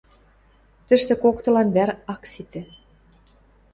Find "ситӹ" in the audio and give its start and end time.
2.31-2.61